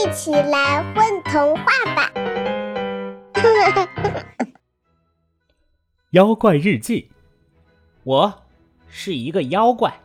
[0.00, 2.10] 一起来混童话吧！
[6.12, 7.10] 妖怪日记，
[8.04, 8.42] 我
[8.88, 10.00] 是一个妖怪，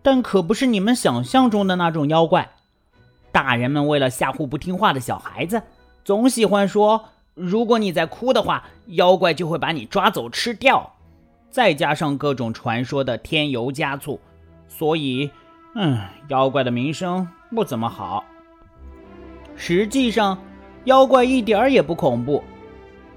[0.00, 2.50] 但可不是你们想象中的那种妖怪。
[3.30, 5.62] 大人们为了吓唬不听话的小孩子，
[6.02, 10.94] 总喜欢说：如果你在哭的话，妖怪就会把你抓走吃掉。
[11.50, 14.18] 再加上各种传说的添油加醋，
[14.66, 15.30] 所以，
[15.74, 18.24] 嗯，妖怪的名声不怎么好。
[19.56, 20.38] 实际上，
[20.84, 22.42] 妖怪一点儿也不恐怖，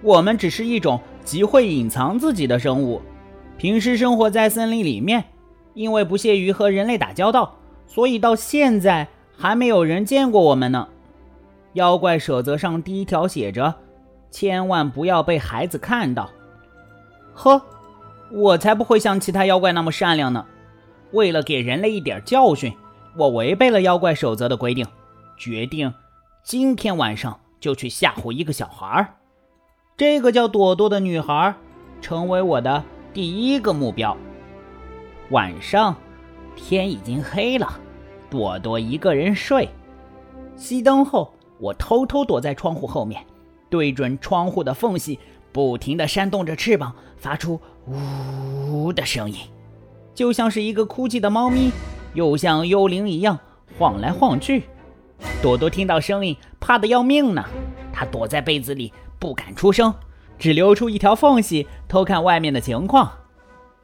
[0.01, 3.01] 我们只是一种极会隐藏自己的生物，
[3.57, 5.23] 平时生活在森林里面，
[5.73, 7.55] 因为不屑于和人类打交道，
[7.85, 10.87] 所以到现在还没有人见过我们呢。
[11.73, 13.73] 妖怪守则上第一条写着：
[14.31, 16.29] 千万不要被孩子看到。
[17.33, 17.61] 呵。
[18.29, 20.45] 我才不会像其他妖怪那么善良呢！
[21.13, 22.73] 为了给人类一点教训，
[23.15, 24.85] 我违背了妖怪守则的规定，
[25.37, 25.93] 决定
[26.47, 29.15] 今天晚上就去吓唬一个小孩儿。
[29.97, 31.53] 这个叫朵朵的女孩，
[31.99, 34.15] 成为我的第一个目标。
[35.31, 35.93] 晚上，
[36.55, 37.77] 天已经黑了，
[38.29, 39.67] 朵朵一个人睡。
[40.55, 43.21] 熄灯后，我偷偷躲在窗户后面，
[43.69, 45.19] 对准窗户的缝隙。
[45.51, 49.37] 不停地扇动着翅膀，发出呜的声音，
[50.15, 51.73] 就像是一个哭泣的猫咪，
[52.13, 53.37] 又像幽灵一样
[53.77, 54.63] 晃来晃去。
[55.39, 57.45] 朵朵听到声音，怕得要命呢。
[57.93, 59.93] 她躲在被子里不敢出声，
[60.39, 63.11] 只留出一条缝隙偷看外面的情况。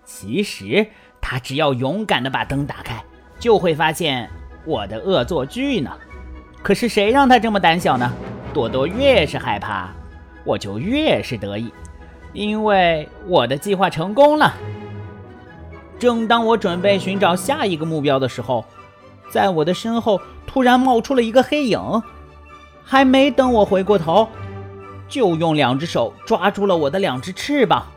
[0.03, 0.87] 其实
[1.21, 3.03] 她只要勇敢地把灯打开，
[3.37, 4.27] 就会发现
[4.65, 5.91] 我的恶作剧呢。
[6.63, 8.11] 可是谁让她这么胆小呢？
[8.51, 9.91] 朵朵越是害怕。
[10.43, 11.71] 我就越是得意，
[12.33, 14.53] 因为我的计划成功了。
[15.97, 18.65] 正当我准备寻找下一个目标的时候，
[19.29, 20.19] 在我的身后
[20.53, 22.03] 突然冒出了一个黑影，
[22.85, 24.29] 还没等我回过头，
[25.09, 27.87] 就用两只手抓住了我的两只翅膀。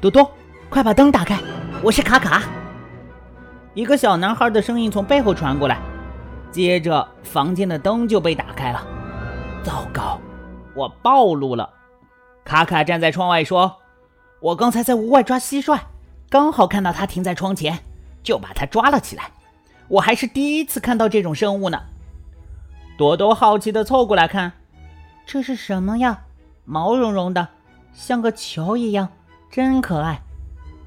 [0.00, 0.24] 嘟嘟，
[0.70, 1.40] 快把灯打开！
[1.82, 2.44] 我是卡卡。
[3.74, 5.80] 一个小男孩的声音从背后传过来，
[6.52, 8.86] 接着房间的灯就被打开了。
[9.64, 10.20] 糟糕！
[10.72, 11.68] 我暴露了，
[12.44, 13.78] 卡卡站在窗外说
[14.38, 15.80] ：“我刚才在屋外抓蟋蟀，
[16.30, 17.80] 刚好看到它停在窗前，
[18.22, 19.32] 就把它抓了起来。
[19.88, 21.80] 我还是第一次看到这种生物呢。”
[22.98, 24.52] 朵朵好奇地凑过来看，
[25.26, 26.22] 这是什么呀？
[26.64, 27.48] 毛茸茸的，
[27.92, 29.08] 像个球一样，
[29.50, 30.22] 真可爱。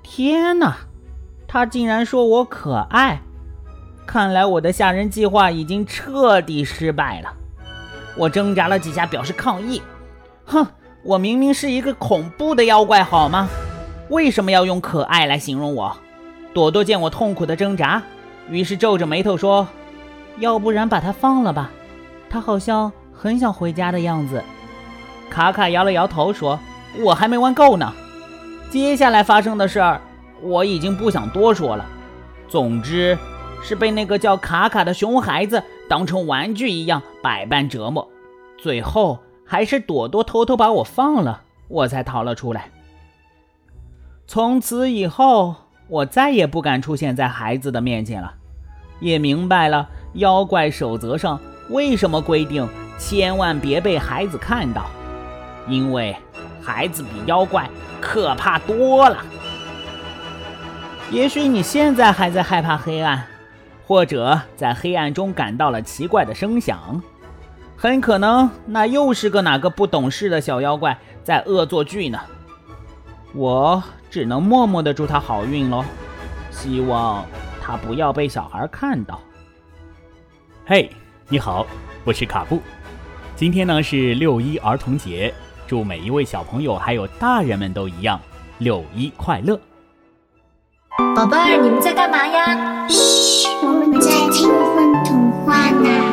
[0.01, 0.77] 天哪，
[1.47, 3.21] 他竟然说我可爱！
[4.07, 7.31] 看来我的吓人计划已经彻底失败了。
[8.17, 9.81] 我挣扎了几下，表示抗议。
[10.45, 10.65] 哼，
[11.03, 13.47] 我明明是一个恐怖的妖怪，好吗？
[14.09, 15.95] 为什么要用可爱来形容我？
[16.55, 18.01] 朵朵见我痛苦的挣扎，
[18.49, 19.67] 于是皱着眉头说
[20.39, 21.71] ：“要不然把它放了吧，
[22.29, 24.43] 它好像很想回家的样子。”
[25.29, 26.59] 卡卡摇了摇头说
[27.03, 27.93] ：“我还没玩够呢。
[28.69, 30.01] 接下来发生的事儿，
[30.41, 31.85] 我已经不想多说了。
[32.47, 33.17] 总之，
[33.61, 38.07] 是被那个叫卡卡的熊孩子。”当成玩具一样百般折磨，
[38.59, 42.69] 最后还是朵朵偷偷把我放了，我才逃了出来。
[44.27, 45.55] 从此以后，
[45.87, 48.35] 我再也不敢出现在孩子的面前了，
[48.99, 51.39] 也明白了妖怪守则上
[51.69, 52.67] 为什么规定
[52.97, 54.85] 千万别被孩子看到，
[55.67, 56.15] 因为
[56.61, 59.17] 孩子比妖怪可怕多了。
[61.11, 63.25] 也许你现在还在害怕黑暗。
[63.87, 67.01] 或者在黑暗中感到了奇怪的声响，
[67.75, 72.19] 很可能那又是个哪个不懂事的小妖怪在恶作剧呢。
[73.33, 75.83] 我只能默默的祝他好运喽，
[76.51, 77.25] 希望
[77.69, 79.21] 他不要被小孩看到。
[80.65, 80.89] 嘿，
[81.27, 81.67] 你好，
[82.03, 82.59] 我是卡布。
[83.35, 85.31] 今天呢是六一儿童节，
[85.67, 88.19] 祝每一位小朋友还有大人们都一样
[88.57, 89.55] 六一快乐。
[91.15, 92.87] 宝贝儿，你们在干嘛呀？
[92.87, 96.08] 嘘，我们在听风童话呢。